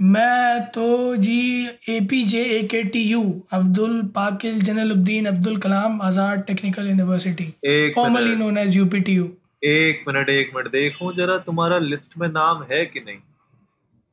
मैं 0.00 0.60
तो 0.70 1.16
जी 1.16 1.68
ए 1.88 2.00
P 2.00 2.22
J 2.24 2.42
A 2.44 2.62
K 2.62 2.82
T 2.82 3.02
U 3.02 3.22
Abdul 3.52 4.02
पाकिल 4.02 4.60
जनरलुद्दीन 4.60 5.26
Abdul 5.26 5.56
Kalam 5.56 6.02
Azad 6.02 6.42
technical 6.46 6.86
university 6.86 7.44
formally 7.94 8.34
known 8.36 8.58
as 8.58 8.76
U 8.76 8.86
P 8.86 9.00
T 9.00 9.12
U 9.12 9.24
एक 9.64 10.04
minute 10.08 10.30
एक 10.30 10.50
minute 10.56 10.68
देखो 10.68 11.12
जरा 11.12 11.36
तुम्हारा 11.38 11.78
लिस्ट 11.78 12.18
में 12.18 12.28
नाम 12.28 12.62
है 12.72 12.84
कि 12.86 13.00
नहीं? 13.00 13.18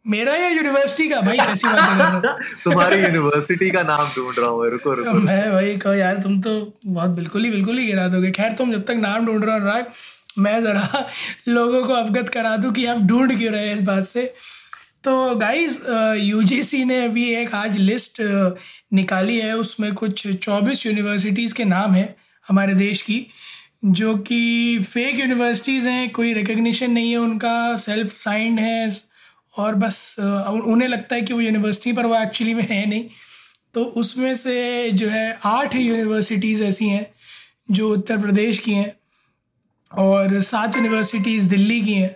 मेरा 0.06 0.34
या 0.36 0.48
यूनिवर्सिटी 0.48 1.10
का? 1.10 1.22
भाई 1.22 1.38
कैसी 1.38 1.68
बात 1.68 1.80
कर 1.80 1.96
रहे 1.98 2.32
हो? 2.32 2.38
तुम्हारी 2.64 3.02
यूनिवर्सिटी 3.02 3.70
का 3.70 3.84
नाम 3.84 4.08
ढूंढ 4.08 4.40
रहा 4.40 4.50
हूँ 4.50 4.70
रुको 4.70 4.94
रुको. 4.94 5.12
मैं 5.12 5.52
भाई 5.52 5.78
कहो 5.78 5.94
यार 5.94 6.18
तुम 6.18 6.40
तो 6.42 6.78
बहुत 6.86 7.10
बिल्कुल 7.12 7.44
ही 7.44 7.52
बिल्कुल 7.52 7.78
ही 7.78 7.86
गिरा 7.86 8.08
दोगे। 8.08 8.32
खैर 8.32 8.52
तुम 8.52 8.72
जब 8.72 8.86
तक 8.86 8.96
नाम 9.00 9.26
ढूंढ 9.26 9.46
रहे 9.46 9.60
हो 9.60 9.66
राग 9.66 9.92
मैं 10.38 10.62
ज़रा 10.62 11.06
लोगों 11.48 11.84
को 11.84 11.94
अवगत 11.94 12.30
करा 12.30 12.56
दूँ 12.58 12.72
कि 12.74 12.86
आप 12.86 12.98
ढूंढ 12.98 13.38
क्यों 13.38 13.54
रहे 13.54 13.68
हैं 13.68 13.76
इस 13.76 13.82
बात 13.82 14.04
से। 14.04 14.34
तो 15.08 15.36
गाइस 15.36 15.80
यूजीसी 16.20 16.84
ने 16.86 16.96
अभी 17.04 17.24
एक 17.34 17.54
आज 17.56 17.78
लिस्ट 17.78 18.18
निकाली 18.94 19.38
है। 19.40 19.54
उसमें 19.58 19.94
कुछ 19.94 20.26
24 20.28 20.86
यूनिवर्सिटीज़ 20.86 21.54
के 21.56 21.66
नाम 21.66 21.94
हैं 21.94 22.16
हमारे 22.48 22.74
देश 22.74 23.02
की, 23.02 23.20
जो 23.86 24.16
कि 24.18 24.80
फेक 24.84 25.20
यूनिवर्सिटीज़ 25.20 25.88
हैं, 25.88 26.10
कोई 26.12 26.34
रिकग्निशन 26.34 26.92
नहीं 26.92 27.12
है 27.12 27.18
उनका 27.18 27.76
सेल्फ 27.78 28.18
साइंड 28.18 28.60
है, 28.60 28.90
और 29.58 29.76
बस 29.76 30.16
उन्हें 30.20 30.90
लगता 30.90 31.16
है 31.16 31.22
कि 31.22 31.34
वो 31.34 31.42
यूनिवर्सिटी 31.42 31.94
पर 31.94 32.06
वो 32.06 32.22
एक्चुअली 32.22 32.54
में 32.54 32.68
है 32.70 32.86
नहीं। 32.86 33.04
तो 33.74 33.84
उसमें 34.04 34.34
से 34.36 34.92
जो 34.92 35.08
है 35.08 35.28
आठ 35.46 35.76
यूनिवर्सिटीज़ 35.76 36.64
ऐसी 36.64 36.90
हैं 36.90 37.06
जो 37.72 37.94
उत्तर 37.94 38.18
प्रदेश 38.18 38.60
की 38.60 38.74
हैं, 38.74 38.94
और 39.92 40.40
सात 40.44 40.76
यूनिवर्सिटीज़ 40.76 41.50
दिल्ली 41.50 41.82
की 41.82 41.94
हैं। 41.94 42.16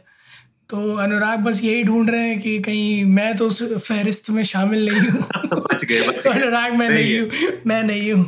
तो 0.71 0.95
अनुराग 0.95 1.39
बस 1.39 1.59
यही 1.63 1.83
ढूंढ 1.83 2.09
रहे 2.09 2.27
हैं 2.27 2.39
कि 2.41 2.59
कहीं 2.59 3.05
मैं 3.05 3.35
तो 3.37 3.47
उस 3.47 3.61
फहरिस्त 3.87 4.29
में 4.29 4.43
शामिल 4.43 4.89
नहीं 4.89 5.09
हूँ। 5.09 5.21
बच 5.53 5.83
गए 5.85 6.07
बच 6.07 6.27
गए। 6.27 6.31
अनुराग 6.33 6.73
मैं 6.73 6.89
नहीं 6.89 7.19
हूँ। 7.19 7.29
मैं 7.67 7.83
नहीं 7.83 8.11
हूँ। 8.13 8.23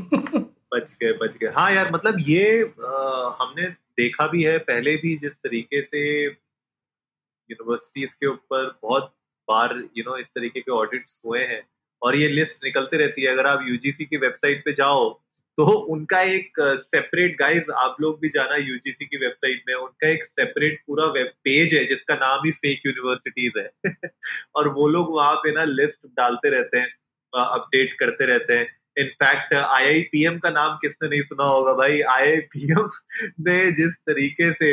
बच 0.74 0.96
गए 1.04 1.12
बच 1.12 1.38
गए। 1.38 1.48
हाँ 1.48 1.72
यार 1.72 1.92
मतलब 1.94 2.16
ये 2.20 2.62
अ, 2.62 3.38
हमने 3.42 3.68
देखा 3.98 4.28
भी 4.28 4.44
है 4.44 4.58
पहले 4.58 4.96
भी 4.96 5.16
जिस 5.18 5.34
तरीके 5.36 5.82
से 5.82 6.04
यूनिवर्सिटीज 6.24 8.14
के 8.14 8.28
ऊपर 8.28 8.80
बहुत 8.84 9.14
बार 9.48 9.76
यू 9.98 10.04
नो 10.08 10.18
इस 10.18 10.30
तरीके 10.30 10.60
के 10.62 10.72
ऑडिट्स 10.72 11.22
हुए 11.26 11.40
हैं 11.40 11.62
और 12.02 12.16
ये 12.16 12.28
लिस्ट 12.28 12.56
निकलते 12.64 12.98
रहती 12.98 13.22
है। 13.22 13.28
अगर 13.28 13.46
आप 13.48 13.66
यूजीसी 13.68 14.06
की 14.06 14.18
वेबसाइट 14.18 14.66
पे 14.66 14.72
जाओ 14.74 15.23
तो 15.58 15.66
उनका 15.94 16.20
एक 16.28 16.54
सेपरेट 16.82 17.36
गाइस 17.40 17.70
आप 17.78 17.98
लोग 18.02 18.20
भी 18.22 18.30
जाना 18.30 18.56
यूजीसी 18.58 19.06
की 19.06 19.18
वेबसाइट 19.18 19.64
में, 19.68 19.76
उनका 19.76 20.08
एक 20.10 20.24
सेपरेट 20.26 20.80
पूरा 20.88 21.06
वेब 21.12 21.28
पेज 21.44 21.74
है, 21.76 21.84
जिसका 21.86 22.16
नाम 22.16 22.46
ही 22.46 22.52
फेक 22.54 22.82
यूनिवर्सिटीज 22.88 23.54
है। 23.58 23.70
और 24.56 24.68
वो 24.70 24.88
लोग 24.88 25.14
वहाँ 25.16 25.36
पे 25.36 25.52
ना 25.52 25.64
लिस्ट 25.66 26.08
डालते 26.18 26.50
रहते 26.50 26.78
हैं 26.78 26.88
अपडेट 27.34 27.94
करते 28.00 28.26
रहते 28.26 28.54
हैं। 28.54 28.68
इनफैक्ट 28.98 29.54
आईआईपीएम 29.56 30.38
का 30.40 30.50
नाम 30.50 30.78
किसने 30.82 31.10
नहीं 31.10 31.22
सुना 31.22 31.46
होगा 31.46 31.74
भाई? 31.74 32.02
आईआईपीएम 32.02 32.90
ने 33.48 33.60
जिस 33.72 33.98
तरीके 34.10 34.52
से 34.54 34.72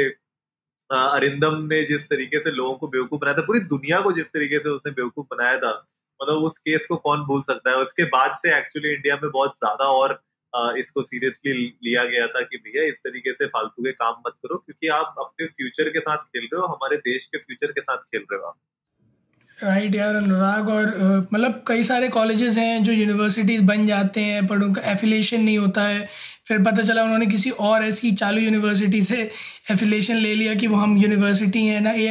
अरिंदम 0.90 1.56
ने 1.64 1.82
जिस 1.84 2.02
तरीके 2.04 2.40
से 2.40 2.50
लोगों 2.50 2.74
को 2.74 2.88
बेवकूफ़ 2.88 3.20
बनाया 3.20 3.36
था, 3.36 3.42
पूरी 3.42 3.60
दुनिया 3.60 4.00
को 4.00 4.12
जिस 4.12 4.26
तरीके 4.28 4.58
से 4.60 4.68
उसने 4.68 4.92
बेवकूफ़ 4.92 5.26
बनाया 5.30 5.58
था 5.58 5.72
मतलब 6.20 6.42
उस 6.44 6.58
केस 6.58 6.86
को 6.88 6.96
कौन 6.98 7.20
भूल 7.26 7.42
सकता 7.42 7.70
है? 7.70 7.76
उसके 7.76 8.04
बाद 8.06 8.34
से 8.36 8.56
एक्चुअली 8.58 8.92
इंडिया 8.94 9.16
में 9.22 9.30
बहुत 9.30 9.56
ज़्यादा 9.58 9.84
और 9.94 10.20
अ, 10.54 10.72
इसको 10.78 11.02
सीरियसली 11.02 11.52
लिया 11.84 12.04
गया 12.04 12.26
था 12.26 12.40
कि 12.42 12.56
भैया 12.56 12.84
इस 12.84 12.94
तरीके 13.06 13.32
से 13.34 13.46
फालतू 13.46 13.82
के 13.82 13.92
काम 13.92 14.14
मत 14.26 14.34
करो 14.36 14.56
क्योंकि 14.56 14.88
आप 14.94 15.14
अपने 15.18 15.46
फ्यूचर 15.46 15.88
के 15.88 16.00
साथ 16.00 16.16
खेल 16.16 16.48
रहे 16.52 16.60
हो 16.60 16.66
हमारे 16.66 16.96
देश 17.06 17.26
के 17.26 17.38
फ्यूचर 17.38 17.72
के 17.72 17.80
साथ 17.80 17.96
खेल 17.96 18.24
रहे 18.32 18.40
हो 18.40 18.46
आप। 18.46 18.58
राइट 19.58 19.94
यार 19.94 20.14
अनुराग 20.16 20.68
और 20.68 20.86
मतलब 21.32 21.62
कई 21.66 21.82
सारे 21.84 22.08
कॉलेजेस 22.08 22.56
हैं 22.56 22.82
जो 22.84 22.92
यूनिवर्सिटीज़ 22.92 23.62
बन 23.62 23.86
जाते 23.86 24.20
हैं 24.20 24.46
पर 24.46 24.62
उनका 24.62 24.82
एफिलेशन 24.92 25.40
नहीं 25.40 25.58
होता 25.58 25.82
है। 25.82 26.08
फिर 26.48 26.62
पता 26.62 26.82
चला 26.82 27.02
उन्होंने 27.02 27.26
किसी 27.26 27.50
और 27.66 27.84
ऐसी 27.84 28.12
चालू 28.12 28.40
यूनिवर्सिटी 28.40 29.00
से 29.00 29.18
एफिलेशन 29.70 30.16
ले 30.16 30.34
लिया 30.34 30.54
कि 30.54 30.66
वो 30.66 30.76
हम 30.76 30.96
यूनिवर्सिटी 30.98 31.66
हैं 31.66 31.80
ना 31.80 31.90
ए 31.90 32.06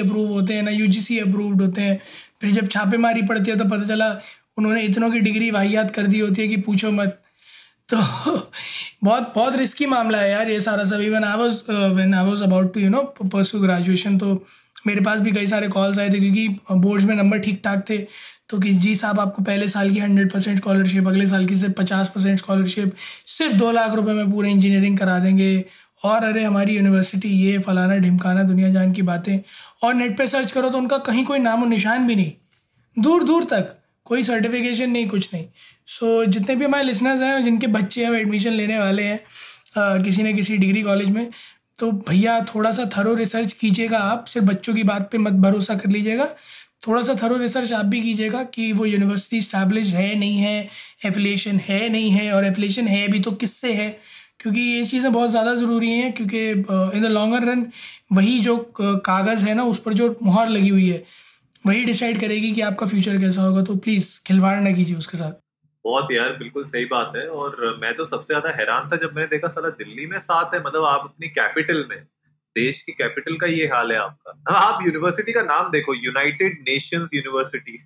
अप्रूव 0.00 0.28
होते 0.28 0.54
हैं 0.54 0.62
ना 0.62 0.70
यू 0.70 0.86
अप्रूव्ड 1.20 1.62
होते 1.62 1.82
हैं। 1.82 2.00
फिर 2.40 2.50
जब 2.52 2.68
छापेमारी 2.68 3.22
पड़ती 3.22 3.50
है 3.50 3.56
तो 3.58 3.64
पता 3.64 3.86
चला 3.88 4.10
उन्होंने 4.58 4.82
इतनों 4.82 5.10
की 5.10 5.20
डिग्री 5.20 5.50
वाहियात 5.50 5.90
कर 5.90 6.06
दी 6.06 6.18
होती 6.18 6.42
है 6.42 6.48
कि 6.48 6.56
पूछो 6.62 6.90
मत। 6.92 7.22
तो 7.88 7.96
बहुत 9.04 9.32
बहुत 9.34 9.56
रिस्की 9.56 9.86
मामला 9.86 10.18
है 10.18 10.30
यार 10.30 10.50
ये 10.50 10.60
सारा 10.60 10.84
सब. 10.84 11.00
Even 11.00 11.24
I 11.24 11.36
was 11.38 11.62
when 11.70 12.14
I 12.14 12.24
was 12.26 12.42
about 12.44 12.72
to 12.74 12.80
you 12.80 12.88
know 12.90 13.02
pursue 13.24 13.60
graduation 13.60 14.18
तो 14.18 14.32
मेरे 14.86 15.00
पास 15.00 15.20
भी 15.20 15.32
कई 15.32 15.46
सारे 15.46 15.68
कॉल्स 15.68 15.98
आए 15.98 16.10
थे 16.10 16.18
क्योंकि 16.20 16.48
बोर्ड्स 16.72 17.04
में 17.04 17.14
नंबर 17.14 17.38
ठीक 17.38 17.60
ठाक 17.64 17.84
थे. 17.90 17.98
तो 18.48 18.58
कि 18.58 18.70
जी 18.72 18.94
साहब 18.94 19.20
आपको 19.20 19.42
पहले 19.42 19.68
साल 19.68 19.90
की 19.90 19.98
हंड्रेड 19.98 20.32
परसेंट 20.32 20.58
स्कॉलरशिप 20.58 21.06
अगले 21.08 21.26
साल 21.26 21.46
की 21.46 21.56
सिर्फ़ 21.56 21.74
पचास 21.74 22.08
परसेंट 22.14 22.38
स्कॉलरशिप 22.38 22.94
सिर्फ़ 23.28 23.54
दो 23.54 23.70
लाख 23.72 23.94
रुपए 23.94 24.12
में 24.12 24.30
पूरे 24.32 24.50
इंजीनियरिंग 24.50 24.98
करा 24.98 25.18
देंगे. 25.18 25.64
और 26.04 26.24
अरे 26.24 26.44
हमारी 26.44 26.76
यूनिवर्सिटी 26.76 27.28
ये 27.28 27.58
फलाना 27.58 27.96
ढिमकाना 27.98 28.42
दुनिया 28.42 28.70
जान 28.70 28.92
की 28.92 29.02
बातें. 29.02 29.38
और 29.82 29.94
नेट 29.94 30.16
पे 30.18 30.26
सर्च 30.26 30.52
करो 30.52 30.70
तो 30.70 30.78
उनका 30.78 30.98
कहीं 30.98 31.24
कोई 31.24 31.38
नामो 31.38 31.66
निशान 31.66 32.06
भी 32.06 32.16
नहीं. 32.16 32.32
दूर 32.96 33.24
दूर 33.24 33.44
तक. 33.44 33.74
कोई 34.06 34.22
सर्टिफिकेशन 34.22 34.90
नहीं 34.90 35.08
कुछ 35.08 35.28
नहीं। 35.34 35.46
सो 35.88 36.06
so, 36.16 36.30
जितने 36.30 36.54
भी 36.56 36.64
हमारे 36.64 36.84
लिसनर्स 36.84 37.22
हैं 37.22 37.42
जिनके 37.44 37.66
बच्चे 37.68 38.04
अब 38.04 38.14
एडमिशन 38.14 38.52
लेने 38.52 38.78
वाले 38.78 39.02
हैं 39.02 40.02
किसी 40.02 40.22
न 40.22 40.34
किसी 40.34 40.56
डिग्री 40.56 40.82
कॉलेज 40.82 41.08
में 41.10 41.28
तो 41.78 41.90
भैया 42.08 42.38
थोड़ा 42.44 42.70
सा 42.72 42.84
थरो 42.96 43.14
रिसर्च 43.14 43.52
कीजिएगा 43.52 43.98
आप। 44.00 44.26
सिर्फ़ 44.26 44.46
बच्चों 44.46 44.74
की 44.74 44.82
बात 44.84 45.08
पे 45.12 45.18
मत 45.18 45.32
भरोसा 45.40 45.74
कर 45.76 45.90
लीजिएगा। 45.90 46.28
थोड़ा 46.86 47.02
सा 47.02 47.14
थरो 47.22 47.36
रिसर्च 47.36 47.72
आप 47.72 47.84
भी 47.86 48.00
कीजिएगा 48.02 48.42
कि 48.54 48.72
वो 48.72 48.86
यूनिवर्सिटी 48.86 49.40
स्टैब्लिश 49.42 49.92
है 49.94 50.14
नहीं 50.18 50.38
है 50.38 50.68
एफिलिएशन 51.06 51.60
है 51.60 51.88
नहीं 51.88 52.10
है 52.10 52.32
और 52.32 52.44
एफिलिएशन 52.44 52.88
है 52.88 53.06
भी 53.08 53.20
तो 53.20 53.32
किससे 53.34 53.72
है? 53.72 53.88
क्योंकि 54.40 54.60
ये 54.60 54.82
चीज़ें 54.84 55.12
बहुत 55.12 55.30
ज़्यादा 55.30 55.54
ज़रूरी 55.54 55.90
हैं 55.90 56.12
क्योंकि 56.12 56.48
इन 56.50 57.02
द 57.02 57.10
लॉन्गर 57.10 57.46
रन 57.48 57.66
वही 58.12 58.38
जो 58.40 58.56
कागज़ 58.78 59.44
है 59.44 59.54
ना 59.54 59.64
उस 59.64 59.78
पर 59.82 59.92
जो 59.94 60.14
मुहर 60.22 60.48
लगी 60.48 60.68
हुई 60.68 60.88
है। 60.88 61.02
वही 61.66 61.84
डिसाइड 61.84 62.20
करेगी 62.20 62.52
कि 62.54 62.60
आपका 62.60 62.86
फ्यूचर 62.86 63.18
कैसा 63.18 63.42
होगा 63.42 63.62
तो 63.62 63.76
प्लीज़ 63.78 64.08
खिलवाड़ 64.26 64.56
ना 64.60 64.70
कीजिए 64.72 64.96
उसके 64.96 65.18
साथ। 65.18 65.32
बहुत 65.84 66.10
यार 66.12 66.32
बिल्कुल 66.36 66.64
सही 66.64 66.84
बात 66.86 67.12
है। 67.16 67.26
और 67.30 67.78
मैं 67.82 67.94
तो 67.96 68.04
सबसे 68.06 68.26
ज़्यादा 68.26 68.50
हैरान 68.50 68.88
था 68.90 68.96
जब 68.96 69.12
मैंने 69.14 69.28
देखा 69.28 69.48
साला 69.48 69.68
दिल्ली 69.78 70.06
में 70.06 70.18
साथ 70.18 70.54
है 70.54 70.60
मतलब 70.60 70.84
आप 70.84 71.00
अपनी 71.00 71.28
कैपिटल 71.30 71.84
में। 71.90 71.98
देश 72.56 72.82
की 72.82 72.92
कैपिटल 72.92 73.36
का 73.36 73.46
ये 73.46 73.66
हाल 73.66 73.92
है 73.92 73.98
आपका। 73.98 74.30
हाँ, 74.50 74.60
आप 74.62 74.86
यूनिवर्सिटी 74.86 75.32
का 75.32 75.42
नाम 75.42 75.70
देखो 75.70 75.94
यूनाइटेड 75.96 76.58
नेशंस 76.68 77.10
यूनिवर्सिटी 77.14 77.78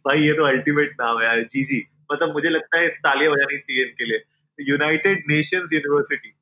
भाई 0.00 0.20
ये 0.20 0.32
तो 0.32 0.44
अल्टीमेट 0.44 0.96
नाम 1.00 1.18
है 1.18 1.24
यार। 1.24 1.42
जी 1.42 1.64
जी। 1.64 1.82
मतलब 2.12 2.32
मुझे 2.34 2.48
लगता 2.48 2.78
है 2.78 2.88
तालियाँ 2.98 3.32
बजानी 3.32 3.58
चाहिए 3.58 3.84
इनके 3.84 4.04
लिए। 4.04 4.22
यूनाइटेड 4.58 5.24
नेशंस 5.28 5.72
यूनिवर्सिटी 5.72 6.34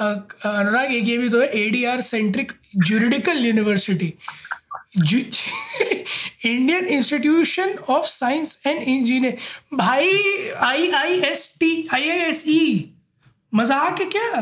अनुराग 0.00 0.92
एक 0.94 1.08
ये 1.08 1.16
भी 1.18 1.28
तो 1.28 1.40
है 1.40 1.48
ADR 1.58 2.00
centric 2.00 2.52
juridical 2.76 3.46
university 3.46 4.12
Indian 6.44 6.86
institution 6.86 7.74
of 7.88 8.06
science 8.06 8.62
and 8.66 8.82
engineer 8.82 9.36
भाई 9.74 10.12
I 10.66 10.90
I 10.90 11.20
S 11.30 11.48
T 11.60 11.88
I 11.94 12.08
I 12.08 12.18
S 12.28 12.44
E 12.48 12.90
मज़ाक 13.52 14.00
है 14.00 14.06
क्या? 14.06 14.40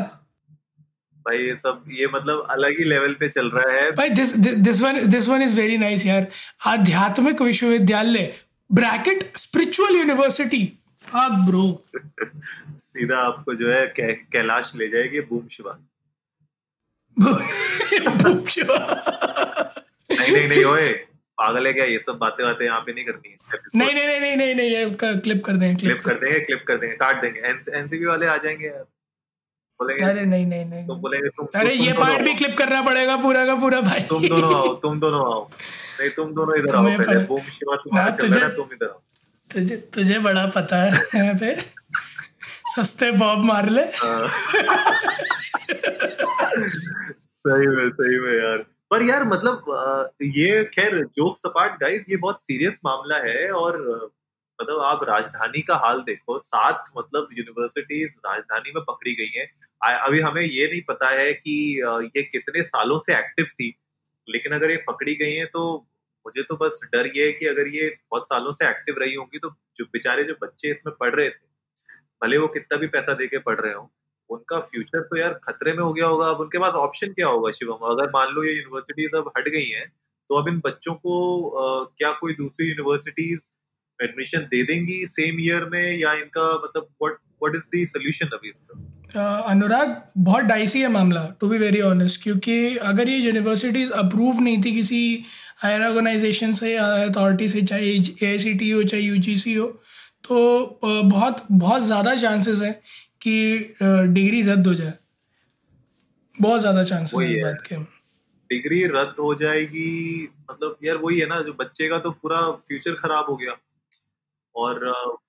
भाई 1.26 1.38
ये 1.38 1.54
सब 1.56 1.84
ये 1.90 2.06
मतलब 2.14 2.46
अलग 2.50 2.78
ही 2.78 2.84
लेवल 2.84 3.12
पे 3.20 3.28
चल 3.28 3.50
रहा 3.50 3.72
है। 3.74 3.90
भाई 3.92 4.08
this 4.10 4.36
this 4.38 4.80
one 4.82 5.06
this 5.10 5.28
one 5.28 5.42
is 5.42 5.54
very 5.56 5.76
nice 5.78 6.06
यार। 6.06 6.26
आध्यात्मिक 6.66 7.42
विश्वविद्यालय 7.42 8.32
ब्रैकेट 8.70 9.36
स्पिरिचुअल 9.36 9.96
यूनिवर्सिटी 9.96 10.62
हाँ 11.12 11.44
ब्रो 11.46 11.62
सीधा 12.22 13.18
आपको 13.18 13.54
जो 13.54 13.70
है 13.72 13.86
कै, 13.96 14.12
कैलाश 14.32 14.72
ले 14.76 14.88
जाएगी 14.88 15.20
बूम 15.30 15.46
शिवा। 15.50 15.78
नहीं 17.18 18.64
नहीं 20.10 20.32
नहीं 20.32 20.48
नहीं 20.48 20.64
ओए 20.64 20.88
पागल 21.38 21.66
है 21.66 21.72
क्या? 21.72 21.84
ये 21.84 21.98
सब 21.98 22.18
बातें 22.18 22.44
बातें 22.46 22.64
यहाँ 22.64 22.80
पे 22.80 22.92
नहीं 22.92 23.04
करनी 23.04 23.28
है। 23.30 23.36
नहीं 23.74 23.94
नहीं 23.94 24.20
नहीं 24.20 24.36
नहीं 24.36 24.54
नहीं 24.54 24.70
ये 24.70 24.90
क्लिप 25.20 25.44
कर 25.44 25.56
देंगे 25.56 25.74
क्लिप 25.80 26.02
कर 26.04 26.14
देंगे 26.18 26.38
क्लिप 26.40 26.64
कर 26.68 26.76
देंगे 26.78 26.96
काट 26.96 27.20
देंगे। 27.22 27.40
एनसीबी 27.78 28.04
वाले 28.06 28.26
आ 28.26 28.36
जाएँगे 28.36 28.66
यार। 28.66 28.84
बोलेंगे 29.80 30.04
अरे 30.04 30.24
नहीं 30.24 30.46
नहीं 30.46 30.64
नहीं। 30.66 30.86
तुम 30.86 31.00
बोलेंगे 31.00 31.28
तुम 31.28 31.46
अरे 31.54 31.76
तुम 31.76 31.84
ये 31.86 31.92
पार्ट 31.92 32.22
भी 32.24 32.34
क्लिप 32.34 32.56
करना 32.58 32.80
पड़ेगा 32.82 33.16
पूरा 33.22 33.44
का 33.46 33.54
पूरा 33.60 33.80
भाई। 33.80 34.00
तुम 34.10 34.26
दोनों 34.28 34.54
आओ 34.54 34.74
तुम 34.84 35.00
दोनों 35.00 35.20
आओ। 35.32 35.48
नहीं 36.00 36.10
तुम 36.16 36.32
दोनों 36.34 36.56
इधर 36.58 36.74
आओ 36.74 36.84
पहले। 36.98 37.24
बूम 37.26 37.40
शिवा 37.56 37.76
तुम्हारा 37.76 38.10
हाँ, 38.10 38.16
चल 38.16 38.32
रहा 38.32 38.48
है 38.48 38.54
तुम 38.56 38.68
इधर 38.72 38.86
आओ। 38.86 39.02
तुझे 39.56 39.76
तुझे 39.94 40.18
बड़ा 40.18 40.46
पता 40.46 40.76
है। 40.76 40.90
यहाँ 41.14 41.34
पे 41.34 41.54
सस्ते 42.74 43.10
बॉब 43.12 43.44
मार 43.44 43.68
ले। 43.68 43.82
हाँ। 43.82 44.28
सही 47.28 47.66
में 47.68 47.88
सही 47.90 48.18
में 48.20 48.32
यार। 48.42 48.58
पर 48.90 49.02
यार 49.02 49.24
मतलब 49.24 50.12
ये 50.22 50.64
खैर 50.64 50.98
जोक 51.16 51.36
सपाट 51.36 51.80
गाइस 51.80 52.06
ये 52.10 52.16
बहुत 52.16 52.42
सीरियस 52.42 52.80
मामला 52.84 53.16
है 53.16 53.48
और 53.52 53.78
मतलब 54.60 54.80
आप 54.80 55.00
राजधानी 55.04 55.60
का 55.62 55.76
हाल 55.76 56.00
देखो, 56.00 56.38
सात 56.38 56.84
मतलब 56.98 57.28
यूनिवर्सिटीज 57.32 58.14
राजधानी 58.26 58.72
में 58.76 58.84
पकड़ी 58.84 59.14
गई 59.14 59.30
हैं। 59.36 59.48
अभी 60.04 60.20
हमें 60.20 60.42
ये 60.42 60.66
नहीं 60.66 60.82
पता 60.88 61.08
है 61.08 61.32
कि 61.32 61.56
ये 62.16 62.22
कितने 62.22 62.62
सालों 62.62 62.98
से 62.98 63.16
एक्टिव 63.18 63.46
थी, 63.46 63.74
लेकिन 64.28 64.52
अगर 64.52 64.70
ये 64.70 64.76
पकड़ी 64.88 65.14
गई 65.14 65.34
हैं 65.34 65.46
तो 65.46 65.86
मुझे 66.26 66.42
तो 66.42 66.56
बस 66.56 66.80
डर 66.92 67.10
ये 67.16 67.26
है 67.26 67.32
कि 67.32 67.46
अगर 67.46 67.68
ये 67.68 67.88
बहुत 68.10 68.26
सालों 68.26 68.52
से 68.52 68.68
एक्टिव 68.68 68.94
रही 68.98 69.14
होंगी 69.14 69.38
तो 69.38 69.50
जो 69.76 69.84
बेचारे 69.84 70.22
जो 70.22 70.34
बच्चे 70.42 70.70
इसमें 70.70 70.94
पढ़ 71.00 71.14
रहे 71.14 71.28
थे 71.28 71.44
भले 72.22 72.38
वो 72.38 72.46
कितना 72.48 72.76
भी 72.76 72.86
पैसा 72.94 73.14
देके 73.14 73.38
पढ़ 73.38 73.60
रहे 73.60 73.74
हो 73.74 73.90
उनका 74.30 74.58
फ्यूचर 74.60 75.00
तो 75.00 75.16
यार 75.16 75.32
खतरे 75.44 75.72
में 75.72 75.82
हो 75.82 75.92
गया 75.92 76.06
होगा। 76.06 76.26
अब 76.26 76.40
उनके 76.40 76.58
पास 76.58 76.74
ऑप्शन 76.74 77.12
क्या 77.12 77.26
होगा 77.28 77.50
शिवम? 77.50 77.84
अगर 77.90 78.10
मान 78.10 78.32
लो 78.32 78.44
ये 78.44 78.52
यूनिवर्सिटीज 78.52 79.14
अब 79.16 79.30
हट 79.38 79.48
गई 79.48 79.64
हैं 79.64 79.86
तो 80.30 80.34
अब 80.34 80.48
इन 80.48 80.58
बच्चों 80.64 80.94
को 80.94 81.12
आ, 81.50 81.84
क्या 81.98 82.10
कोई 82.12 82.34
दूसरी 82.34 82.66
यूनिवर्सिटीज 82.66 83.48
एडमिशन 84.00 84.48
दे 84.50 84.62
देंगी 84.62 85.06
सेम 85.06 85.40
ईयर 85.40 85.64
में 85.64 85.98
या 85.98 86.12
इनका 86.14 86.48
मतलब 86.64 86.88
what 87.02 87.18
what 87.42 87.56
is 87.56 87.68
the 87.74 87.86
solution 87.88 88.36
अभी 88.36 88.50
इसका? 88.50 88.82
अनुराग 89.48 89.96
बहुत 90.18 90.44
डाइसी 90.44 90.80
है 90.80 90.88
मामला 90.88 91.24
टू 91.40 91.48
बी 91.48 91.58
वेरी 91.58 91.80
ऑनेस्ट 91.80 92.22
क्योंकि 92.22 92.76
अगर 92.90 93.08
ये 93.08 93.16
यूनिवर्सिटीज 93.16 93.90
अप्रूव 93.92 94.40
नहीं 94.40 94.62
थी 94.64 94.72
किसी 94.74 95.00
हायर 95.60 95.82
ऑर्गेनाइजेशन 95.82 96.52
से 96.54 96.74
अथॉरिटी 96.76 97.48
से 97.48 97.62
चाहे 97.62 97.90
ए 97.90 98.72
हो 98.72 98.82
चाहे 98.84 99.02
UGC 99.10 99.56
हो 99.58 99.66
तो 100.24 100.80
बहुत 100.82 101.46
बहुत 101.52 101.82
ज़्यादा 101.82 102.14
चांसेस 102.16 102.60
हैं 102.62 102.72
कि 103.22 103.34
डिग्री 103.82 104.42
रद्द 104.42 104.66
हो 104.66 104.74
जाए। 104.74 104.92
बहुत 106.34 106.60
ज़्यादा 106.60 106.82
चांसेस 106.84 107.20
है 107.20 107.42
बात 107.42 107.62
के। 107.66 107.76
डिग्री 108.50 108.84
रद्द 108.86 109.20
हो 109.20 109.34
जाएगी 109.34 110.22
मतलब 110.50 110.76
यार 110.84 110.96
वही 110.96 111.18
है 111.20 111.26
ना 111.26 111.40
जो 111.42 111.52
बच्चे 111.60 111.88
का 111.88 111.98
तो 111.98 112.10
पूरा 112.12 112.40
फ्यूचर 112.52 112.94
खराब 112.96 113.30
हो 113.30 113.36
गया। 113.36 113.56
और 114.54 114.84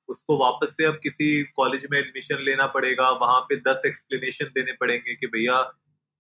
उसको 0.10 0.38
वापस 0.38 0.76
से 0.78 0.86
अब 0.86 1.00
किसी 1.04 1.28
कॉलेज 1.56 1.86
में 1.92 1.98
एडमिशन 2.00 2.44
लेना 2.46 2.66
पड़ेगा 2.76 3.10
वहाँ 3.22 3.40
पे 3.50 3.56
दस 3.68 3.82
एक्सप्लेनेशन 3.86 4.46
देने 4.56 4.72
पड़ेंगे 4.80 5.16
कि 5.16 5.28
भैया 5.28 5.62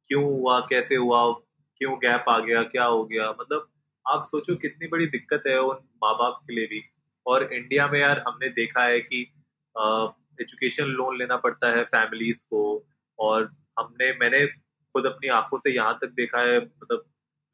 क्यों 0.09 0.23
हुआ 0.25 0.59
कैसे 0.69 0.95
हुआ 0.95 1.29
क्यों 1.81 1.93
गैप 1.97 2.25
आ 2.29 2.37
गया 2.39 2.63
क्या 2.65 2.83
हो 2.85 3.03
गया? 3.05 3.29
मतलब 3.31 3.67
आप 4.07 4.25
सोचो 4.25 4.55
कितनी 4.57 4.87
बड़ी 4.87 5.05
दिक्कत 5.07 5.43
है 5.47 5.57
उन 5.61 5.77
माँ 6.03 6.13
बाप 6.15 6.39
के 6.47 6.55
लिए 6.55 6.65
भी। 6.67 6.81
और 7.25 7.43
इंडिया 7.53 7.87
में 7.87 7.99
यार 7.99 8.23
हमने 8.27 8.49
देखा 8.51 8.83
है 8.83 8.99
कि 9.01 9.21
एजुकेशन 10.41 10.85
लोन 10.93 11.17
लेना 11.17 11.37
पड़ता 11.37 11.69
है 11.71 11.83
फैमिलीज़ 11.85 12.43
को 12.45 12.61
और 13.19 13.43
हमने, 13.79 14.11
मैंने 14.13 14.45
खुद 14.45 15.05
अपनी 15.05 15.27
आँखों 15.29 15.57
से 15.57 15.71
यहाँ 15.71 15.97
तक 16.01 16.13
देखा 16.15 16.41
है 16.41 16.59
मतलब 16.59 17.05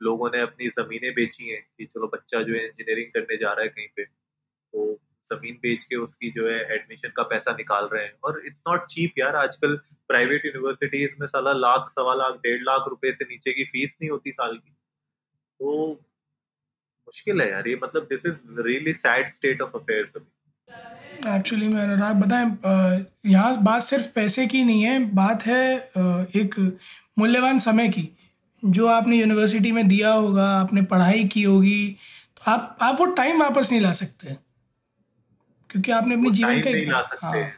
लोगों 0.01 0.29
ने 0.29 0.39
अपनी 0.41 0.67
जमीनें 0.69 1.11
बेची 1.13 1.49
हैं 1.49 1.61
कि 1.77 1.85
चलो 1.85 2.07
बच्चा 2.07 2.41
जो 2.41 2.53
है 2.53 2.65
इंजीनियरिंग 2.65 3.07
करने 3.13 3.37
जा 3.37 3.51
रहा 3.51 3.61
है 3.61 3.69
कहीं 3.69 3.87
पे 3.95 4.03
तो 4.03 4.99
ज़मीन 5.23 5.55
बेच 5.63 5.83
के 5.85 5.95
उसकी 5.97 6.29
जो 6.31 6.47
है 6.49 6.59
एडमिशन 6.75 7.09
का 7.17 7.23
पैसा 7.23 7.51
निकाल 7.57 7.85
रहे 7.93 8.03
हैं। 8.03 8.13
और 8.23 8.41
इट्स 8.45 8.63
नॉट 8.67 8.85
चीप 8.85 9.19
यार, 9.19 9.35
आजकल 9.35 9.75
प्राइवेट 10.09 10.45
यूनिवर्सिटीज 10.45 11.15
में 11.19 11.27
साला 11.27 11.53
लाख, 11.53 11.85
सवा 11.89 12.13
लाख, 12.15 12.33
डेढ़ 12.43 12.61
लाख 12.63 12.87
रुपए 12.89 13.11
से 13.13 13.25
नीचे 13.25 13.53
की 13.53 13.63
फ़ीस 13.65 13.97
नहीं 14.01 14.09
होती 14.11 14.31
साल 14.31 14.55
की। 14.57 14.71
तो 14.71 15.93
मुश्किल 17.07 17.41
है 17.41 17.49
यार 17.49 17.67
ये 17.67 17.79
मतलब 17.83 18.03
this 18.11 18.25
is 18.25 18.39
really 18.67 18.93
sad 18.93 19.27
state 19.29 19.61
of 19.61 19.77
affairs 19.77 20.15
अभी। 20.15 21.35
एक्चुअली 21.35 21.67
मैं 21.67 21.81
अनुराग 21.81 22.15
बताएँ 22.15 23.05
यहाँ 23.31 23.63
बात 23.63 23.83
सिर्फ़ 23.83 24.07
पैसे 24.15 24.45
की 24.47 24.63
नहीं 24.63 24.83
है 24.83 24.97
बात 25.15 25.45
है 25.45 25.63
एक 26.41 26.55
मूल्यवान 27.19 27.59
समय 27.59 27.87
की। 27.89 28.09
जो 28.63 28.87
आपने 28.87 29.17
यूनिवर्सिटी 29.17 29.71
में 29.71 29.87
दिया 29.87 30.11
होगा 30.11 30.47
आपने 30.59 30.81
पढ़ाई 30.91 31.23
की 31.27 31.43
होगी 31.43 31.87
तो 32.37 32.51
आप 32.51 32.77
आप 32.81 32.99
वो 32.99 33.05
टाइम 33.15 33.41
वापस 33.41 33.71
नहीं 33.71 33.81
ला 33.81 33.91
सकते। 33.93 34.35
क्योंकि 35.69 35.91
आपने 35.91 36.15
अपने 36.15 36.31
जीवन 36.31 36.61
का 36.61 36.69
एक 36.69 36.93
हाँ, 37.23 37.51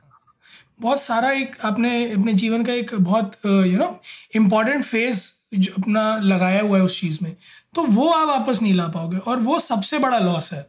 बहुत 0.82 1.02
सारा 1.02 1.32
एक 1.32 1.56
आपने 1.66 1.92
अपने 2.14 2.34
जीवन 2.34 2.64
का 2.66 2.74
एक 2.74 2.94
बहुत 2.96 3.36
यू 3.46 3.78
नो 3.78 4.00
इम्पोर्टेंट 4.36 4.84
फ़ेज़ 4.86 5.22
अपना 5.56 6.04
लगाया 6.24 6.62
हुआ 6.62 6.78
है 6.78 6.84
उस 6.84 7.00
चीज़ 7.02 7.20
में 7.24 7.36
तो 7.76 7.84
वो 7.84 8.10
आप 8.12 8.28
वापस 8.28 8.62
नहीं 8.62 8.74
ला 8.74 8.88
पाओगे 8.88 9.18
और 9.18 9.40
वो 9.40 9.60
सबसे 9.60 10.00
बड़ा 10.00 10.20
लॉस 10.20 10.52
है। 10.54 10.62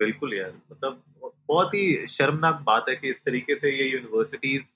बिल्कुल 0.00 0.34
यार 0.34 0.52
मतलब 0.72 1.02
बहुत 1.48 1.74
ही 1.74 2.06
शर्मनाक 2.06 2.62
बात 2.66 2.88
है 2.88 2.94
कि 2.96 3.10
इस 3.10 3.20
तरीके 3.20 3.56
से 3.56 3.70
ये 3.70 3.88
यूनिवर्सिटीज 3.90 4.74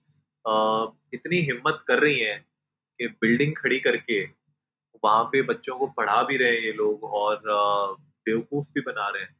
इतनी 1.14 1.36
हिम्मत 1.40 1.84
कर 1.88 1.98
रही 1.98 2.18
हैं 2.18 2.38
कि 3.00 3.06
बिल्डिंग 3.20 3.52
खड़ी 3.56 3.78
करके 3.80 4.22
वहाँ 5.04 5.22
पे 5.24 5.42
बच्चों 5.42 5.76
को 5.76 5.86
पढ़ा 5.86 6.22
भी 6.22 6.36
रहे 6.36 6.50
हैं 6.50 6.62
ये 6.62 6.72
लोग 6.72 7.04
और 7.04 7.40
बेवकूफ़ 8.26 8.66
भी 8.74 8.80
बना 8.80 9.08
रहे 9.08 9.22
हैं। 9.22 9.36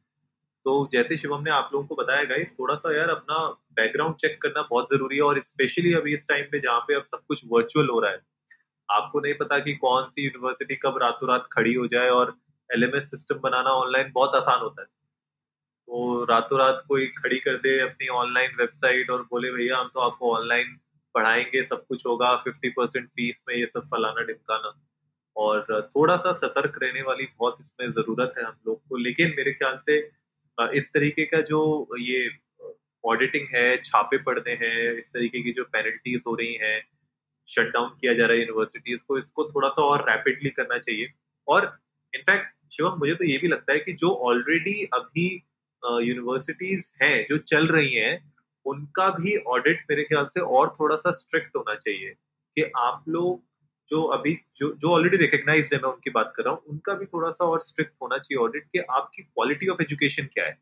तो 0.65 0.89
जैसे 0.91 1.17
शिवम 1.17 1.41
ने 1.43 1.51
आप 1.51 1.69
लोगों 1.73 1.85
को 1.87 1.95
बताया 1.95 2.23
गाइस 2.23 2.51
थोड़ा 2.51 2.75
सा 2.75 2.95
यार 2.97 3.09
अपना 3.09 3.37
बैकग्राउंड 3.73 4.15
चेक 4.15 4.41
करना 4.41 4.61
बहुत 4.61 4.89
ज़रूरी 4.89 5.15
है 5.15 5.21
और 5.21 5.41
स्पेशली 5.41 5.93
अभी 5.93 6.13
इस 6.13 6.27
टाइम 6.27 6.45
पे 6.51 6.59
जहाँ 6.59 6.79
पे 6.79 6.95
अब 6.95 7.05
सब 7.05 7.21
कुछ 7.27 7.41
वर्चुअल 7.47 7.89
हो 7.89 7.99
रहा 7.99 8.11
है। 8.11 8.17
आपको 8.89 9.19
नहीं 9.19 9.33
पता 9.33 9.59
कि 9.59 9.73
कौन 9.75 10.07
सी 10.07 10.23
यूनिवर्सिटी 10.23 10.75
कब 10.75 10.97
रातों 10.97 11.29
रात 11.29 11.47
खड़ी 11.51 11.73
हो 11.73 11.87
जाए 11.87 12.09
और 12.09 12.35
एलएमएस 12.69 13.09
सिस्टम 13.11 13.35
बनाना 13.35 13.69
ऑनलाइन 13.71 14.11
बहुत 14.11 14.35
आसान 14.35 14.61
होता 14.61 14.81
है। 14.81 14.87
तो 14.87 16.23
रातों 16.25 16.59
रात 16.59 16.83
कोई 16.87 17.07
खड़ी 17.07 17.39
कर 17.39 17.57
दे 17.57 17.79
अपनी 17.79 18.07
ऑनलाइन 18.07 18.55
वेबसाइट 18.59 19.09
और 19.09 19.21
बोले, 19.21 19.51
भैया, 19.51 19.77
हम 19.77 19.89
तो 19.93 19.99
आपको 19.99 20.35
ऑनलाइन 20.35 20.79
पढ़ाएँगे, 21.15 21.63
सब 21.63 21.85
कुछ 21.87 22.05
होगा 22.05 22.35
फिफ्टी 22.35 22.69
परसेंट 22.69 23.07
फ़ीस 23.09 23.43
में 23.49 23.55
ये 23.55 23.67
सब 23.67 23.87
फलाना 23.87 24.23
ढिमकाना। 24.23 24.73
और 25.35 25.89
थोड़ा 25.95 26.15
सा 26.17 26.31
सतर्क 26.33 26.79
रहने 26.83 27.01
वाली 27.01 27.27
बहुत 27.39 27.57
इसमें 27.59 27.89
ज़रूरत 27.91 28.33
है 28.37 28.43
हम 28.43 28.57
लोग 28.67 28.81
को। 28.89 28.97
लेकिन 28.97 29.33
मेरे 29.37 29.53
ख्याल 29.53 29.77
से 29.85 29.97
इस 30.77 30.89
तरीके 30.93 31.25
का 31.25 31.41
जो 31.41 31.87
ये 31.99 32.29
ऑडिटिंग 33.03 33.47
है, 33.55 33.77
छापे 33.77 34.17
पड़ने 34.17 34.51
हैं, 34.51 34.93
इस 34.93 35.07
तरीके 35.07 35.41
की 35.43 35.51
जो 35.51 35.63
पेनल्टीज 35.63 36.23
हो 36.27 36.35
रही 36.35 36.53
हैं 36.53 36.77
शट 37.47 37.71
डाउन 37.73 37.89
किया 38.01 38.13
जा 38.13 38.25
रहा 38.25 38.35
है 38.35 38.41
यूनिवर्सिटीज 38.41 39.01
को, 39.01 39.17
इसको 39.17 39.43
थोड़ा 39.45 39.69
सा 39.69 39.81
और 39.83 40.09
रैपिडली 40.09 40.49
करना 40.49 40.77
चाहिए। 40.77 41.11
और 41.47 41.65
इनफैक्ट 42.13 42.51
शिवम, 42.73 42.97
मुझे 42.99 43.13
तो 43.13 43.25
ये 43.25 43.37
भी 43.37 43.47
लगता 43.47 43.73
है 43.73 43.79
कि 43.79 43.93
जो 43.93 44.09
ऑलरेडी 44.27 44.83
अभी 44.93 45.27
यूनिवर्सिटीज 45.83 46.89
हैं, 47.01 47.25
जो 47.29 47.37
चल 47.37 47.67
रही 47.67 47.93
हैं, 47.93 48.33
उनका 48.65 49.09
भी 49.11 49.35
ऑडिट 49.47 49.85
मेरे 49.89 50.03
ख्याल 50.03 50.25
से 50.25 50.39
और 50.39 50.73
थोड़ा 50.79 50.95
सा 50.95 51.11
स्ट्रिक्ट 51.11 51.55
होना 51.55 51.75
चाहिए 51.75 52.13
कि 52.57 52.63
आप 52.77 53.03
लोग 53.09 53.41
जो 53.87 54.01
अभी, 54.13 54.33
जो 54.57 54.73
जो 54.73 54.89
ऑलरेडी 54.89 55.17
रिकग्नाइज 55.17 55.69
है, 55.73 55.79
मैं 55.79 55.89
उनकी 55.89 56.09
बात 56.09 56.33
कर 56.35 56.43
रहा 56.43 56.53
हूँ, 56.53 56.61
उनका 56.67 56.93
भी 56.93 57.05
थोड़ा 57.05 57.29
सा 57.31 57.45
और 57.45 57.59
स्ट्रिक्ट 57.61 57.93
होना 58.01 58.17
चाहिए 58.17 58.43
ऑडिट 58.43 58.67
कि 58.73 58.79
आपकी 58.91 59.23
क्वालिटी 59.23 59.67
ऑफ़ 59.67 59.81
एजुकेशन 59.81 60.25
क्या 60.33 60.45
है। 60.45 60.57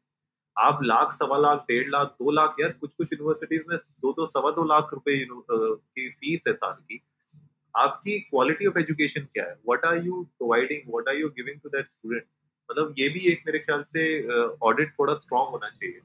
आप 0.58 0.79
लाख, 0.84 1.12
सवा 1.13 1.38
लाख, 1.38 1.60
डेढ़ 1.67 1.89
लाख, 1.89 2.08
दो 2.20 2.31
लाख, 2.31 2.55
यार 2.60 2.72
कुछ 2.72 2.93
कुछ 2.93 3.13
यूनिवर्सिटीज 3.13 3.63
में 3.70 3.77
दो 3.77 4.12
दो, 4.13 4.25
सवा 4.25 4.51
दो 4.51 4.63
लाख 4.65 4.89
रुपए 4.93 5.15
की 5.22 6.10
फ़ीस 6.10 6.43
है 6.48 6.53
साल 6.53 6.74
की। 6.74 7.01
आपकी 7.75 8.20
क्वालिटी 8.20 8.65
ऑफ़ 8.67 8.77
एजुकेशन 8.79 9.27
क्या 9.34 9.46
है? 9.46 9.53
What 9.67 9.86
are 9.86 10.05
you 10.05 10.22
providing 10.38 10.89
what 10.89 11.10
are 11.10 11.15
you 11.15 11.29
giving 11.38 11.60
to 11.60 11.70
that 11.70 11.86
student 11.88 12.24
मतलब 12.70 12.96
ये 13.00 13.08
भी 13.10 13.20
एक 13.31 13.43
मेरे 13.46 13.60
ख्याल 13.60 13.84
से 13.86 14.03
ऑडिट 14.63 14.93
थोड़ा 15.00 15.13
स्ट्रांग 15.15 15.48
होना 15.48 15.70
चाहिए। 15.70 16.00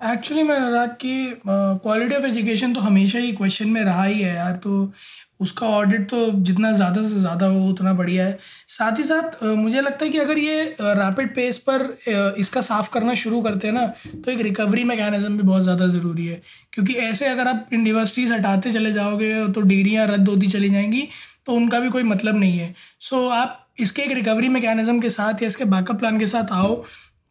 एक्चुअली 0.00 0.42
मैं 0.42 0.56
अनुराग 0.56 0.88
की 1.00 1.14
क्वालिटी 1.46 2.14
ऑफ़ 2.14 2.24
एजुकेशन 2.26 2.72
तो 2.74 2.80
हमेशा 2.80 3.18
ही 3.18 3.32
क्वेश्चन 3.32 3.68
में 3.68 3.80
रहा 3.84 4.02
ही 4.04 4.20
है 4.20 4.34
यार 4.34 4.56
तो 4.64 4.92
उसका 5.40 5.66
ऑडिट 5.68 6.08
तो 6.10 6.30
जितना 6.42 6.70
ज़्यादा 6.72 7.02
से 7.02 7.18
ज़्यादा 7.20 7.46
हो, 7.46 7.64
उतना 7.70 7.92
बढ़िया 7.92 8.24
है। 8.24 8.38
साथ 8.68 8.98
ही 8.98 9.02
साथ 9.04 9.42
मुझे 9.44 9.80
लगता 9.80 10.04
है 10.04 10.10
कि 10.10 10.18
अगर 10.18 10.38
ये 10.38 10.62
रैपिड 10.80 11.34
पेस 11.34 11.58
पर 11.68 12.34
इसका 12.38 12.60
साफ़ 12.60 12.90
करना 12.92 13.14
शुरू 13.14 13.40
करते 13.42 13.66
हैं 13.68 13.74
ना 13.74 13.86
तो 14.24 14.30
एक 14.30 14.40
रिकवरी 14.40 14.84
मैकेनिज़्म 14.84 15.36
भी 15.36 15.42
बहुत 15.42 15.62
ज़्यादा 15.62 15.86
ज़रूरी 15.88 16.26
है। 16.26 16.40
क्योंकि 16.72 16.94
ऐसे 16.94 17.26
अगर 17.26 17.48
आप 17.48 17.68
यूनिवर्सिटीज़ 17.72 18.32
हटाते 18.32 18.72
चले 18.72 18.92
जाओगे 18.92 19.32
तो 19.48 19.60
डिग्रियाँ 19.62 20.06
रद्द 20.08 20.28
होती 20.28 20.48
चली 20.48 20.70
जाएँगी 20.70 21.08
तो 21.46 21.54
उनका 21.54 21.80
भी 21.80 21.90
कोई 21.90 22.02
मतलब 22.04 22.36
नहीं 22.36 22.58
है। 22.58 22.74
सो 23.00 23.26
आप 23.30 23.66
इसके 23.80 24.02
एक 24.02 24.12
रिकवरी 24.12 24.48
मैकेनिज़्म 24.50 25.00
के 25.00 25.10
साथ 25.10 25.42
या 25.42 25.48
इसके 25.48 25.64
बैकअप 25.66 25.98
प्लान 25.98 26.18
के 26.18 26.26
साथ 26.26 26.52
आओ 26.52 26.74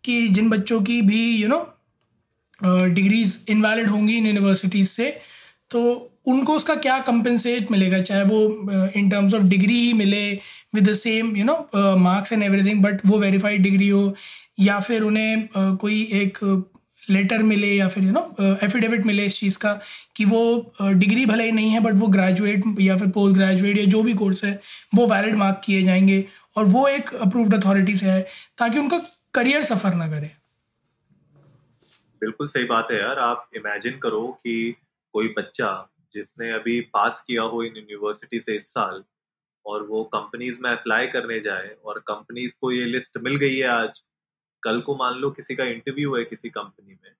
कि 0.03 0.27
जिन 0.29 0.50
बच्चों 0.50 0.81
की 0.81 1.01
भी 1.01 1.25
यू 1.31 1.47
नो 1.47 1.65
डिग्रीज 2.64 3.38
इनवैलिड 3.50 3.90
होंगी 3.90 4.18
इन 4.18 4.28
यूनिवर्सिटीज़ 4.28 4.90
से 4.90 5.10
तो 5.72 5.82
उनको 6.28 6.54
उसका 6.56 6.76
क्या 6.76 6.98
कंपनसेट 7.08 7.72
मिलेगा? 7.72 8.00
चाहे 8.02 8.24
वो 8.24 8.90
इन 8.96 9.10
टर्म्स 9.10 9.34
ऑफ़ 9.34 9.44
डिग्री 9.44 9.76
ही 9.76 9.94
मिले 9.94 10.32
with 10.76 10.90
the 10.90 10.94
same 10.94 11.36
you 11.38 11.46
know 11.46 11.70
marks 12.00 12.34
and 12.34 12.44
everything 12.44 12.82
but 12.84 13.06
वो 13.06 13.20
वेरीफाइड 13.20 13.62
डिग्री 13.64 13.90
हो 13.90 14.16
या 14.60 14.80
फिर 14.80 15.02
उन्हें 15.02 15.48
uh, 15.50 15.78
कोई 15.78 16.02
एक 16.14 16.38
लेटर 17.10 17.44
मिले 17.44 17.68
या 17.68 17.88
फिर 17.88 18.04
यू 18.04 18.12
नो 18.12 18.56
एफिडेविट 18.64 19.06
मिले 19.06 19.26
इस 19.26 19.40
चीज़ 19.40 19.58
का 19.58 19.74
कि 20.16 20.26
वो 20.26 20.74
डिग्री 20.82 21.26
भले 21.26 21.44
ही 21.46 21.52
नहीं 21.52 21.70
है 21.70 21.80
बट 21.80 21.94
वो 21.94 22.08
ग्रेजुएट 22.08 22.64
या 22.82 22.98
फिर 22.98 23.08
पोस्ट 23.10 23.36
ग्रेजुएट 23.38 23.78
या 23.78 23.86
जो 23.86 24.02
भी 24.04 24.14
कोर्स 24.14 24.44
है 24.46 24.60
वो 24.96 25.08
वैलिड 25.08 25.36
मार्क 25.36 25.62
किए 25.66 25.84
जाएँगे 25.84 26.24
और 26.58 26.66
वो 26.66 26.88
एक 26.88 27.14
अप्रूव्ड 27.16 27.54
अथॉरिटी 27.54 27.96
से 27.96 28.10
है 28.10 28.22
ताकि 28.58 28.80
उनका 28.80 29.02
करियर 29.34 29.64
सफ़र 29.64 29.94
ना 29.94 30.08
करे। 30.08 30.32
बिल्कुल 32.21 32.47
सही 32.47 32.63
बात 32.63 32.88
है 32.91 32.97
यार। 33.00 33.19
आप 33.19 33.50
इमेजिन 33.55 33.97
करो 34.00 34.27
कि 34.43 34.75
कोई 35.13 35.27
बच्चा 35.38 35.69
जिसने 36.13 36.51
अभी 36.51 36.79
पास 36.93 37.24
किया 37.27 37.43
हो 37.43 37.63
इन 37.63 37.77
यूनिवर्सिटी 37.77 38.39
से 38.41 38.55
इस 38.57 38.67
साल 38.74 39.03
और 39.65 39.83
वो 39.88 40.03
कंपनीज़ 40.05 40.59
में 40.62 40.69
अप्लाई 40.71 41.07
करने 41.07 41.39
जाए 41.39 41.75
और 41.86 42.00
कंपनीज़ 42.07 42.57
को 42.62 42.71
ये 42.71 42.86
लिस्ट 42.86 43.17
मिल 43.17 43.36
गई 43.36 43.55
है 43.57 43.67
आज, 43.67 44.03
कल 44.63 44.81
को 44.81 44.95
मान 44.95 45.15
लो 45.15 45.31
किसी 45.31 45.55
का 45.55 45.65
इंटरव्यू 45.65 46.15
है 46.15 46.24
किसी 46.25 46.50
कंपनी 46.50 46.93
में 46.93 47.13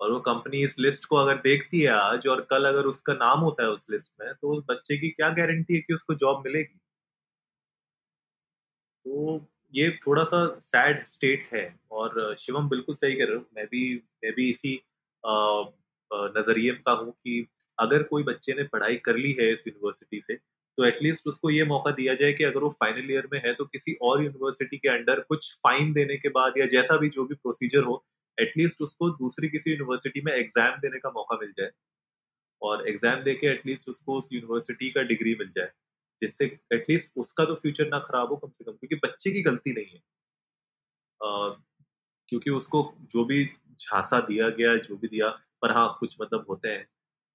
और 0.00 0.12
वो 0.12 0.20
कंपनी 0.20 0.64
इस 0.64 0.78
लिस्ट 0.78 1.04
को 1.06 1.16
अगर 1.16 1.36
देखती 1.38 1.80
है 1.80 1.90
आज 1.92 2.26
और 2.28 2.40
कल 2.50 2.64
अगर 2.66 2.86
उसका 2.86 3.12
नाम 3.14 3.40
होता 3.40 3.64
है 3.64 3.70
उस 3.70 3.86
लिस्ट 3.90 4.12
में 4.22 4.32
तो 4.34 4.52
उस 4.52 4.64
बच्चे 4.70 4.98
की 4.98 5.10
क्या 5.10 5.30
गारंटी 5.30 5.74
है 5.74 5.80
कि 5.80 5.94
उसको 5.94 6.14
जॉब 6.14 6.42
मिलेगी? 6.46 6.80
तो 9.04 9.38
ये 9.72 9.90
थोड़ा 10.06 10.24
सा 10.24 10.38
सैड 10.60 11.04
स्टेट 11.06 11.42
है 11.52 11.64
और 11.92 12.34
शिवम 12.38 12.68
बिल्कुल 12.68 12.94
सही 12.94 13.14
कह 13.16 13.24
रहे 13.24 13.36
हो। 13.36 13.44
मैं 13.56 13.66
भी 13.66 13.82
मैं 14.24 14.32
भी 14.34 14.48
इसी 14.50 14.74
नज़रिए 16.10 16.72
का 16.86 16.92
हूँ 16.92 17.12
कि 17.12 17.46
अगर 17.78 18.02
कोई 18.04 18.22
बच्चे 18.24 18.54
ने 18.54 18.62
पढ़ाई 18.68 18.96
कर 19.04 19.16
ली 19.16 19.32
है 19.40 19.52
इस 19.52 19.64
यूनिवर्सिटी 19.66 20.20
से 20.20 20.34
तो 20.78 20.84
एटलीस्ट 20.84 21.26
उसको 21.28 21.50
ये 21.50 21.64
मौका 21.64 21.90
दिया 21.92 22.14
जाए 22.14 22.32
कि 22.32 22.44
अगर 22.44 22.60
वो 22.60 22.68
फाइनल 22.80 23.10
ईयर 23.10 23.28
में 23.32 23.40
है 23.46 23.52
तो 23.54 23.64
किसी 23.66 23.96
और 24.02 24.22
यूनिवर्सिटी 24.24 24.78
के 24.78 24.88
अंडर 24.88 25.20
कुछ 25.28 25.52
फाइन 25.64 25.92
देने 25.92 26.16
के 26.16 26.28
बाद 26.30 26.58
या 26.58 26.66
जैसा 26.68 26.96
भी 26.96 27.08
जो 27.08 27.24
भी 27.24 27.34
प्रोसीजर 27.36 27.82
हो 27.82 28.04
एटलीस्ट 28.38 28.82
उसको 28.82 29.08
दूसरी 29.16 29.48
किसी 29.48 29.70
यूनिवर्सिटी 29.70 30.20
में 30.22 30.32
एग्ज़ाम 30.32 30.76
देने 30.80 30.98
का 30.98 31.10
मौका 31.10 31.36
मिल 31.40 31.52
जाए। 31.58 31.70
और 32.62 32.88
एग्ज़ाम 32.88 33.22
देके 33.22 33.46
एटलीस्ट 33.46 33.88
उसको 33.88 34.16
उस 34.18 34.28
यूनिवर्सिटी 34.32 34.90
का 34.90 35.02
डिग्री 35.04 35.34
मिल 35.38 35.50
जाए। 35.50 35.70
जिससे 36.20 36.44
एटलीस्ट 36.72 37.12
उसका 37.16 37.44
तो 37.44 37.54
फ्यूचर 37.54 37.88
ना 37.88 37.98
खराब 37.98 38.28
हो 38.28 38.36
कम 38.36 38.50
से 38.50 38.64
कम 38.64 38.72
क्योंकि 38.72 38.96
बच्चे 39.04 39.30
की 39.30 39.42
गलती 39.42 39.72
नहीं 39.72 39.86
है। 39.86 40.02
आ, 41.20 41.48
क्योंकि 42.28 42.50
उसको 42.50 42.82
जो 43.12 43.24
भी 43.24 43.44
झांसा 43.80 44.20
दिया 44.20 44.48
गया 44.50 44.76
जो 44.78 44.96
भी 44.96 45.08
दिया 45.08 45.28
पर 45.62 45.72
हाँ 45.72 45.96
कुछ 46.00 46.16
मतलब 46.22 46.46
होते 46.48 46.68
हैं। 46.68 46.86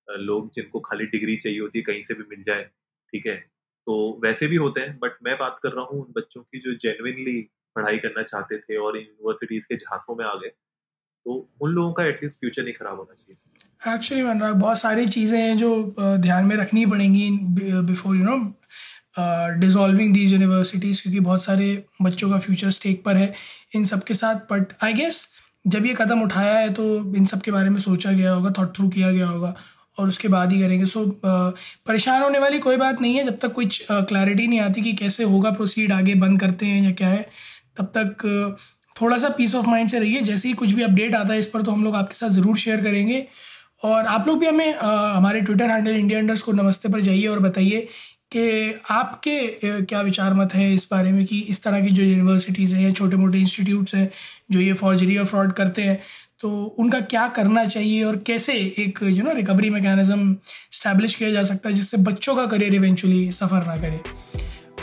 लोग 0.08 0.50
जिनको 0.54 0.80
खाली 0.80 1.06
डिग्री 1.08 1.36
चाहिए 1.36 1.60
होती 1.60 1.80
है 1.80 1.84
कहीं 1.84 2.02
से 2.04 2.14
भी 2.14 2.24
मिल 2.30 2.44
जाए 2.44 2.64
ठीक 2.64 3.28
है? 3.28 3.36
तो 3.88 4.20
वैसे 4.24 4.48
भी 4.48 4.56
होते 4.56 4.82
हैं 4.82 4.98
बट 5.00 5.18
मैं 5.24 5.38
बात 5.38 5.60
कर 5.64 5.72
रहा 5.72 5.86
हूँ 5.86 6.02
उन 6.06 6.14
बच्चों 6.16 6.42
की 6.42 6.60
जो 6.60 6.74
जेनुइनली 6.80 7.42
पढ़ाई 7.76 7.98
करना 7.98 8.24
चाहते 8.24 8.58
थे 8.58 8.78
और 8.78 8.98
यूनिवर्सिटीज 8.98 9.66
के 9.66 9.76
झांसों 9.76 10.16
में 10.16 10.26
आ 10.26 10.34
गए 10.36 10.50
तो 11.26 11.34
उन 11.62 11.72
लोगों 11.72 11.94
का 11.94 12.06
एटलीस्ट 12.06 12.40
फ्यूचर 12.40 12.64
नहीं 12.64 12.74
खराब 12.74 12.98
होना 12.98 13.14
चाहिए। 13.14 13.65
एक्चुअली 13.82 14.24
मन 14.24 14.40
रहा 14.40 14.52
बहुत 14.54 14.80
सारी 14.80 15.06
चीज़ें 15.08 15.40
हैं 15.40 15.58
जो 15.58 15.96
ध्यान 16.00 16.46
में 16.46 16.56
रखनी 16.56 16.86
पड़ेंगी 16.86 17.30
before 17.62 18.16
you 18.16 18.24
know 18.24 18.38
dissolving 19.60 20.14
these 20.14 20.32
universities 20.34 21.02
क्योंकि 21.02 21.20
बहुत 21.20 21.44
सारे 21.44 21.68
बच्चों 22.02 22.30
का 22.30 22.38
फ्यूचर 22.38 22.70
स्टेक 22.72 23.04
पर 23.04 23.18
है 23.18 23.34
इन 23.76 23.84
सब 23.86 24.04
के 24.04 24.14
साथ। 24.14 24.36
बट 24.52 24.74
आई 24.84 24.94
गेस 24.94 25.28
जब 25.66 25.86
ये 25.86 25.94
कदम 25.98 26.22
उठाया 26.22 26.58
है 26.58 26.74
तो 26.74 26.84
इन 27.16 27.26
सब 27.26 27.42
के 27.42 27.52
बारे 27.52 27.70
में 27.70 27.80
सोचा 27.80 28.12
गया 28.12 28.32
होगा 28.32 28.52
थॉट 28.58 28.76
थ्रू 28.78 28.88
किया 28.90 29.12
गया 29.12 29.28
होगा 29.28 29.54
और 29.98 30.08
उसके 30.08 30.28
बाद 30.28 30.54
ही 30.54 30.60
करेंगे। 30.62 30.86
सो 30.86 31.04
so, 31.04 31.12
परेशान 31.88 32.22
होने 32.22 32.40
वाली 32.40 32.60
कोई 32.60 32.78
बात 32.78 33.02
नहीं 33.02 33.16
है। 33.16 33.24
जब 33.24 33.38
तक 33.40 33.54
कुछ 33.54 33.86
क्लैरिटी 33.92 34.48
नहीं 34.48 34.60
आती 34.60 34.82
कि 34.82 34.94
कैसे 34.96 35.24
होगा 35.26 35.52
प्रोसीड 35.52 35.92
आगे 35.92 36.16
बंद 36.18 36.40
करते 36.40 36.66
हैं 36.66 36.84
या 36.84 36.92
क्या 36.94 37.08
है 37.10 37.26
तब 37.78 37.92
तक 37.98 38.58
थोड़ा 38.96 39.18
सा 39.18 39.30
पीस 39.38 39.56
ऑफ़ 39.56 39.68
माइंड 39.68 39.90
से 39.90 40.00
रहिए। 40.00 40.22
जैसे 40.24 40.48
ही 40.48 40.54
कुछ 40.56 40.72
भी 40.72 40.84
अपडेट 40.84 41.16
आता 41.16 41.34
है 41.34 41.40
इस 41.40 41.48
पर 41.48 41.62
तो 41.62 41.72
हम 41.72 41.84
लोग 41.84 41.96
आपके 41.96 42.16
साथ 42.16 42.30
ज़रूर 42.32 42.58
शेयर 42.58 42.82
करेंगे। 42.84 43.26
और 43.86 44.06
आप 44.06 44.28
लोग 44.28 44.40
भी 44.40 44.46
हमें 44.46 44.76
आ, 44.76 45.18
हमारे 45.18 45.42
ट्विटर 45.42 45.72
हैंडल 45.72 45.92
इंडिया 45.92 46.20
अंडर्स 46.20 46.42
को 46.42 46.52
नमस्ते 46.52 46.90
पर 46.90 47.02
जाइए 47.02 47.28
और 47.28 47.40
बताइए 47.40 47.88
कि 48.32 48.74
आपके 48.90 49.40
क्या 49.82 50.02
विचार 50.02 50.34
मत 50.34 50.54
है 50.54 50.74
इस 50.74 50.88
बारे 50.92 51.12
में 51.12 51.26
कि 51.26 51.40
इस 51.40 51.64
तरह 51.64 51.82
की 51.82 51.90
जो 51.90 52.04
यूनिवर्सिटीज़ 52.04 52.76
हैं 52.76 52.84
या 52.84 52.92
छोटे 52.92 53.16
मोटे 53.16 53.40
इंस्टीट्यूट्स 53.40 53.96
हैं 53.96 54.10
जो 54.52 54.60
ये 54.60 54.74
फॉर्जरी 54.74 55.18
और 55.18 55.26
फ्रॉड 55.26 55.52
करते 55.54 55.82
हैं 55.82 56.00
तो 56.42 56.50
उनका 56.80 57.00
क्या 57.02 57.28
करना 57.28 57.66
चाहिए 57.66 58.04
और 58.04 58.18
कैसे 58.18 58.54
एक 58.80 59.00
you 59.04 59.24
know 59.24 59.34
recovery 59.34 59.70
mechanism 59.70 60.36
establish 60.72 61.16
किया 61.16 61.30
जा 61.32 61.44
सकता 61.44 61.70
है 61.70 61.76
जिससे 61.76 61.98
बच्चों 61.98 62.36
का 62.36 62.46
करियर 62.46 62.76
इवेंचुअली 62.76 63.32
सफ़र 63.32 63.66
ना 63.66 63.76
करे। 63.78 64.00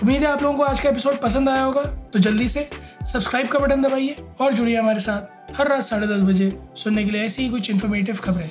उम्मीद 0.02 0.22
है 0.22 0.28
आप 0.28 0.42
लोगों 0.42 0.56
को 0.58 0.64
आज 0.64 0.80
का 0.80 0.88
एपिसोड 0.88 1.20
पसंद 1.20 1.48
आया 1.48 1.62
होगा 1.62 1.82
तो 2.12 2.18
जल्दी 2.18 2.48
से 2.48 2.68
सब्सक्राइब 3.12 3.48
का 3.48 3.58
बटन 3.58 3.82
दबाइए 3.82 4.16
और 4.40 4.52
जुड़िए 4.52 4.76
हमारे 4.76 5.00
साथ 5.00 5.58
हर 5.58 5.68
रात 5.68 5.82
साढ़े 5.84 6.06
दस 6.06 6.22
बजे 6.22 6.52
सुनने 6.76 7.04
के 7.04 7.10
लिए 7.10 7.24
ऐसी 7.24 7.42
ही 7.42 7.48
कुछ 7.48 7.70
इन्फॉर्मेटिव 7.70 8.16
खबरें। 8.16 8.50